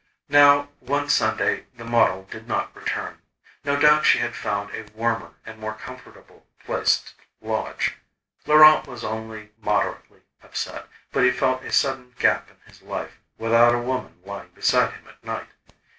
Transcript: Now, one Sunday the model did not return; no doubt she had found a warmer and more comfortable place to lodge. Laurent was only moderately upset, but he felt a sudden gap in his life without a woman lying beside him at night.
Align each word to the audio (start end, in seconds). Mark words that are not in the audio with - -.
Now, 0.29 0.69
one 0.79 1.09
Sunday 1.09 1.67
the 1.77 1.83
model 1.85 2.23
did 2.23 2.47
not 2.47 2.75
return; 2.75 3.21
no 3.63 3.79
doubt 3.79 4.03
she 4.03 4.17
had 4.17 4.35
found 4.35 4.73
a 4.73 4.91
warmer 4.95 5.35
and 5.45 5.59
more 5.59 5.75
comfortable 5.75 6.47
place 6.65 6.99
to 7.01 7.13
lodge. 7.47 7.97
Laurent 8.47 8.87
was 8.87 9.03
only 9.03 9.51
moderately 9.59 10.21
upset, 10.41 10.87
but 11.11 11.23
he 11.23 11.29
felt 11.29 11.61
a 11.63 11.71
sudden 11.71 12.15
gap 12.17 12.49
in 12.49 12.57
his 12.67 12.81
life 12.81 13.19
without 13.37 13.75
a 13.75 13.77
woman 13.79 14.19
lying 14.25 14.49
beside 14.55 14.91
him 14.93 15.07
at 15.07 15.23
night. 15.23 15.49